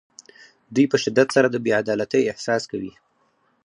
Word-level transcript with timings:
دوی 0.73 0.85
په 0.91 0.97
شدت 1.03 1.27
سره 1.35 1.47
د 1.49 1.55
بې 1.63 1.71
عدالتۍ 1.81 2.21
احساس 2.27 2.63
کوي. 2.71 2.93